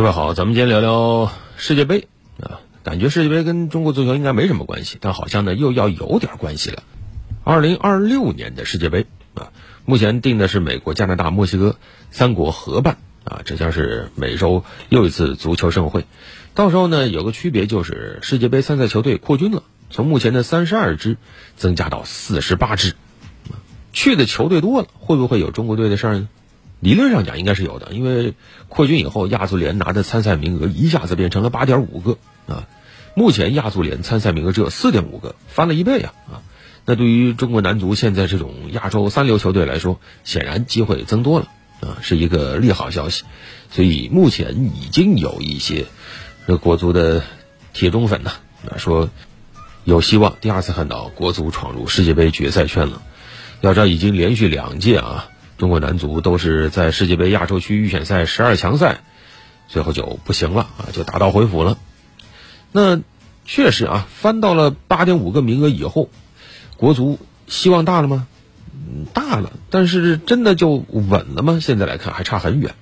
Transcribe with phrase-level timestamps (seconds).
[0.00, 2.08] 各位好，咱们今天聊聊世界杯
[2.40, 6.82] 啊，感觉世界杯跟中国足球应该没什么关系，但好像呢又要有点关系了。
[7.44, 9.52] 二零二六年的世界杯啊，
[9.84, 11.76] 目前定的是美国、加拿大、墨西哥
[12.10, 16.06] 三国合办啊，这将是美洲又一次足球盛会。
[16.54, 21.18] 到时候呢，有个区别就是世界杯参赛球队扩军了，从目前的三十二支
[21.56, 22.94] 增加到四十八支，
[23.92, 26.28] 去的球队多了，会不会有中国队的事儿呢？
[26.80, 28.34] 理论上讲应该是有的，因为
[28.68, 32.66] 扩军以后，亚足联拿的参赛名额一下子变成了八点五个啊。
[33.14, 36.42] 目前亚足联参赛名额只有四点五个，翻了一倍啊啊！
[36.86, 41.48] 那对于中国男足现在这种亚洲三流球队来说，显然机会增多了
[41.80, 43.24] 啊，是一个利好消息。
[43.70, 45.86] 所以目前已经有一些
[46.46, 47.22] 这国足的
[47.74, 48.30] 铁中粉呢
[48.68, 49.10] 啊说
[49.84, 53.02] 有希望第二次看到国足闯入世界杯决赛圈了。
[53.60, 55.28] 要知道，已经连续两届啊。
[55.60, 59.00] 中国男足都是在世界杯亚洲区预选赛十二强赛，
[59.68, 61.76] 最后就不行了啊，就打道回府了。
[62.72, 62.98] 那
[63.44, 66.08] 确实啊，翻到了八点五个名额以后，
[66.78, 68.26] 国足希望大了吗？
[68.72, 71.58] 嗯，大了，但是真的就稳了吗？
[71.60, 72.74] 现在来看还差很远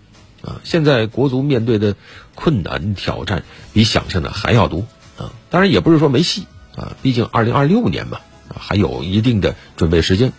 [0.43, 0.61] 啊。
[0.63, 1.97] 现在国足面对的
[2.37, 5.33] 困难挑战比想象的还要多啊。
[5.51, 10.33] 当然也不是说没戏啊，毕竟二零二六年嘛，啊，还有一定的准备时间。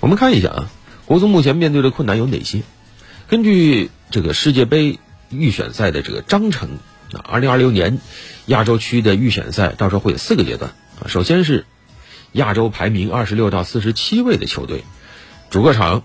[0.00, 0.70] 我们看一下啊。
[1.10, 2.62] 国足目前面对的困难有哪些？
[3.26, 6.78] 根据这个世界杯预选赛的这个章程，
[7.12, 7.98] 啊，二零二六年
[8.46, 10.70] 亚洲区的预选赛到时候会有四个阶段
[11.02, 11.08] 啊。
[11.08, 11.66] 首先是
[12.30, 14.84] 亚洲排名二十六到四十七位的球队，
[15.50, 16.04] 主客场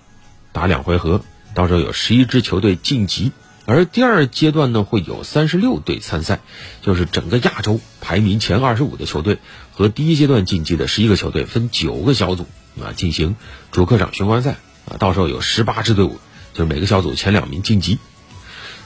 [0.50, 1.22] 打两回合，
[1.54, 3.30] 到时候有十一支球队晋级。
[3.64, 6.40] 而第二阶段呢，会有三十六队参赛，
[6.82, 9.38] 就是整个亚洲排名前二十五的球队
[9.70, 12.48] 和第一阶段晋级的十一个球队分九个小组
[12.82, 13.36] 啊进行
[13.70, 14.56] 主客场循环赛。
[14.88, 16.18] 啊，到时候有十八支队伍，
[16.52, 17.98] 就是每个小组前两名晋级。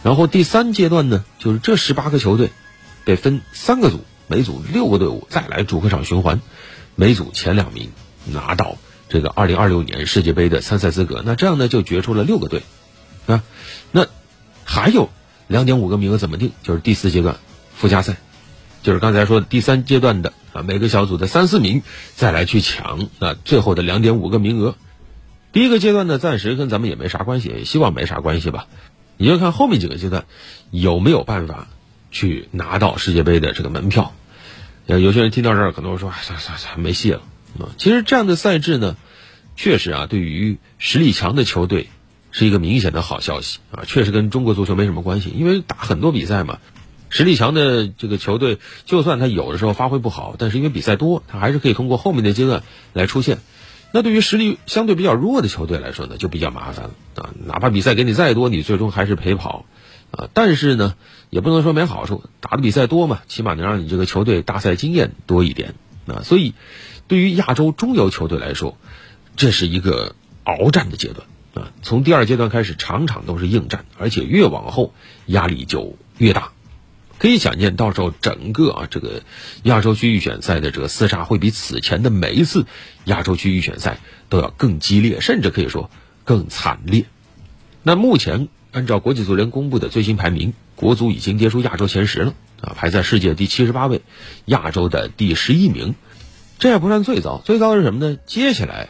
[0.03, 2.51] 然后第三阶段呢，就是这十八个球队
[3.05, 6.41] 得分三个组，每组六个队伍，再来主客场循环，
[6.95, 7.91] 每组前两名
[8.25, 8.79] 拿到
[9.11, 11.23] 这个二零二六年世界杯的参赛资格。
[11.23, 12.63] 那这样呢，就决出了六个队
[13.27, 13.45] 啊。
[13.93, 14.07] 那
[14.65, 15.11] 还有
[15.49, 16.53] 两点五个名额怎么定？
[16.63, 17.37] 就是第四阶段
[17.75, 18.17] 附加赛，
[18.83, 21.83] 就是刚才说第三阶段的啊，每个小组的三四名
[22.17, 24.77] 再来去抢啊，最后的两点五个名额。
[25.53, 28.67] 第一个阶段呢，暂时跟咱们也没啥关系，希望没啥关系吧。
[29.17, 30.25] 你就看后面几个阶段
[30.71, 31.67] 有没有办法
[32.11, 34.15] 去拿到世界杯的这个门票。
[34.87, 37.23] 有些人听到这儿可能会说：“算算算，没戏了。”
[37.59, 38.97] 啊，其实这样的赛制呢，
[39.57, 41.89] 确实啊，对于实力强的球队
[42.31, 43.83] 是一个明显的好消息啊。
[43.87, 46.59] 确实跟中国足球没什么关系，因为打很多比赛嘛，
[47.09, 52.63] 实力强的这个球队，就算他有的时候发挥不好，但是因为比赛多，他还是可以通过后面的阶段
[52.93, 53.39] 来出现。
[53.93, 57.31] 那对于实力相对比较弱的球队来说呢，就比较麻烦了啊！
[57.45, 59.65] 哪怕比赛给你再多，你最终还是陪跑，
[60.13, 60.29] 啊！
[60.33, 60.95] 但是呢，
[61.29, 65.75] 也不能说没好处，打的比赛多嘛，起码能让你这个球队大赛经验多一点
[66.07, 66.23] 啊！
[66.23, 66.55] 所以，
[67.09, 68.79] 对于亚洲中游球队来说，
[69.37, 70.15] 这是一个
[70.45, 71.73] 鏖战的阶段啊！
[71.83, 74.95] 从第二阶段开始，场场都是硬战，而且越往后
[75.27, 76.53] 压力就越大。
[77.21, 79.23] 可以想见，到时候整个啊这个
[79.65, 82.65] 亚洲区预选赛的这个厮杀会比此前的每一次
[83.05, 83.99] 亚洲区预选赛
[84.31, 85.91] 都要更激烈，甚至可以说
[86.25, 87.05] 更惨烈。
[87.83, 92.33] 那目前按照国际足联公布的最新排名，国足已经跌出亚洲前十了
[92.63, 94.01] 啊，排在世界第七十八位，
[94.47, 95.95] 亚洲的第十一名。
[96.59, 98.17] 这也不算最糟，最糟的是什么呢？
[98.25, 98.89] 接下来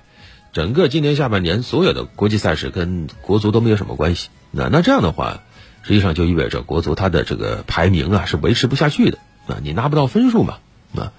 [0.52, 4.28] 整个今年下半年所有的国际赛事跟国足都没有什么关系。
[4.52, 5.42] 那那这样的话。
[5.82, 10.58] 实际上就意味着国足它的这个排名啊是维持不下去的啊，你拿不到分数嘛
[10.94, 11.12] 啊。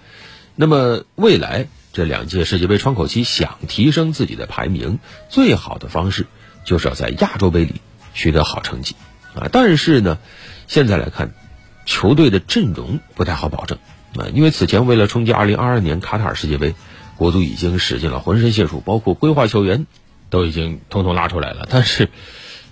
[0.55, 4.99] 那么未来这两届世界杯窗口期想提升自己的排名，
[5.29, 6.27] 最好的方式
[6.63, 7.81] 就是要在亚洲杯里
[8.13, 8.95] 取得好成绩
[9.33, 9.49] 啊。
[9.51, 10.19] 但是呢，
[10.67, 11.33] 现在来看，
[11.85, 13.79] 球队的阵容不太好保证
[14.16, 16.75] 啊，因为此前为了冲击2022年卡塔尔世界杯，
[17.17, 19.88] 国足已经使尽了浑身解数，包括规划球员
[20.29, 22.09] 都已经统统拉出来了，但是。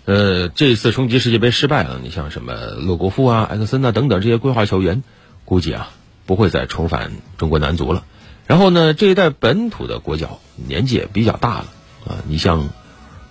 [0.09, 5.03] 呃，这次冲击世界杯失败了，你像什么洛国富啊、埃克森啊等等这些规划球员，
[5.45, 5.91] 估计啊
[6.25, 8.05] 不会再重返中国男足了。
[8.47, 11.65] 然后呢，这一代本土的国脚年纪也比较大了
[12.07, 12.69] 啊，你像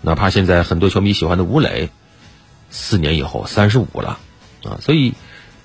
[0.03, 1.91] 哪怕现在很多球迷喜欢的吴磊，
[2.71, 4.21] 四年以后三十五了
[4.63, 5.15] 啊，所以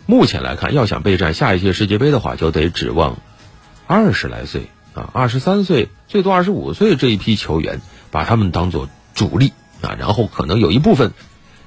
[0.07, 3.19] 目前来看，要想备战下一届世界杯的话，就得指望
[3.85, 9.53] 二十来岁啊、二十三岁、最多二十五岁这一批球员，把他们当做主力。
[9.83, 11.11] 啊，然后可能有一部分，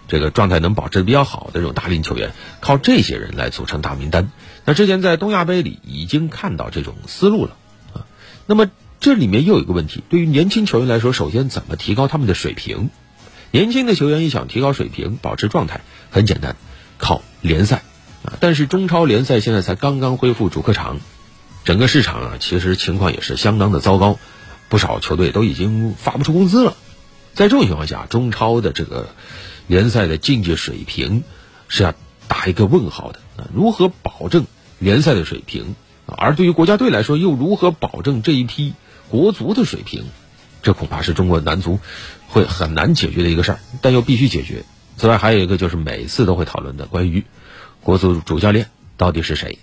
[0.09, 4.31] 这个状态能保持的比较好的这种大龄球员，靠这些人来组成大名单。
[4.65, 7.57] 那之前在东亚杯里已经看到这种思路了
[7.93, 8.07] 啊。
[8.47, 12.91] 那么这里面又有一个问题，对于年轻球员来说，首先怎么提高他们的水平？
[13.53, 16.57] 年轻的球员一想提高水平、保持状态，很简单，
[16.99, 17.83] 靠联赛
[18.25, 20.99] 啊，但是中超联赛现在才刚刚恢复主客场，
[21.65, 24.19] 整个市场啊，其实情况也是相当的糟糕，
[24.69, 26.77] 不少球队都已经发不出工资了。
[27.37, 29.11] 在这种情况下，中超的这个
[29.67, 31.23] 联赛的竞技水平
[31.69, 31.93] 是要
[32.29, 33.45] 打一个问号的啊！
[33.53, 34.47] 如何保证
[34.79, 35.75] 联赛的水平？
[36.07, 38.73] 而对于国家队来说，又如何保证这一批
[39.11, 40.07] 国足的水平？
[40.63, 41.79] 这恐怕是中国男足
[42.27, 44.65] 会很难解决的一个事儿，但又必须解决。
[44.97, 47.23] 此外，还有一个就是每次都会讨论的关于
[47.83, 49.59] 国足主教练到底是谁？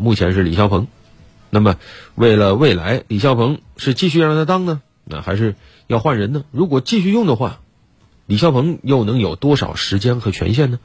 [0.00, 0.86] 目前是李霄鹏。
[1.50, 1.76] 那么，
[2.14, 5.56] 为了未来，李霄鹏是继续让他当呢，那还是
[5.86, 6.44] 要换人呢？
[6.50, 7.60] 如果继续用的话，
[8.26, 10.78] 李霄鹏又能有多少时间和权限呢？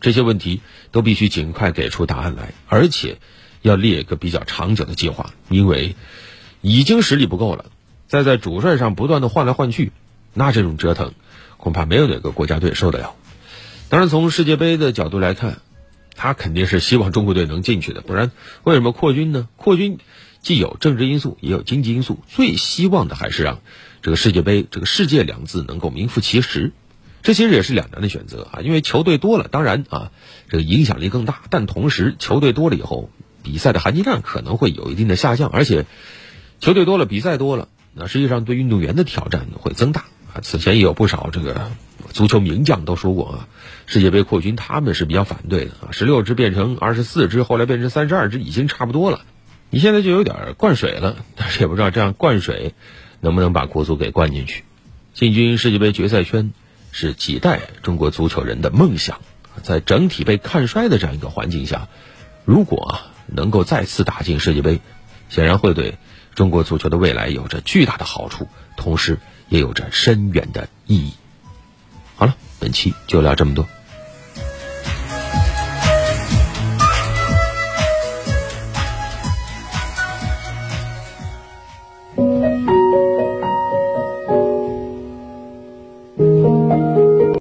[0.00, 0.60] 这些问题
[0.92, 3.18] 都必须尽快给出答案来，而且。
[3.62, 5.96] 要列一个比较长久的计划，因为
[6.60, 7.64] 已经实力不够了，
[8.06, 9.90] 再在主帅上不断的换来换去，
[10.34, 11.14] 那这种折腾
[11.56, 13.16] 恐怕没有哪个国家队受得了。
[13.88, 15.62] 当然，从世界杯的角度来看，
[16.14, 18.30] 他肯定是希望中国队能进去的，不然
[18.62, 19.48] 为什么扩军呢？
[19.56, 19.98] 扩军
[20.46, 23.58] 既有政治因素，也有经济因素，最希望的还是让
[24.00, 26.70] 这个世界杯这个“世界”两字能够名副其实。
[27.24, 30.12] 这其实也是两难的选择啊，因为球队多了，当然啊，
[30.48, 33.10] 这个影响力更大，但同时球队多了以后。
[33.42, 35.86] 比赛的含金量可能会有一定的下降，而且
[36.60, 40.42] 球队多了，比赛多了，那实际上对运动员的挑战会增大啊。
[40.42, 41.70] 此前也有不少这个
[42.10, 43.48] 足球名将都说过啊，
[43.86, 45.90] 世界杯扩军他们是比较反对的啊。
[45.92, 49.20] 十六支变成二十四支，后来变成三十二支，已经差不多了。
[49.70, 52.74] 你现在就有点灌水了， 但是也不知道这样灌水
[53.20, 54.64] 能不能把国足给灌进去。
[55.14, 56.52] 进军世界杯决赛圈
[56.92, 59.20] 是几代中国足球人的梦想，
[59.62, 61.88] 在整体被看衰的这样一个环境下，
[62.44, 62.98] 如果。
[63.28, 64.80] 能够再次打进世界杯，
[65.30, 65.98] 显然会对
[66.36, 68.46] 中国足球的未来有着巨大的好处，
[68.76, 71.12] 同时也有着深远的意义。
[72.14, 73.66] 好了，本期就聊这么多。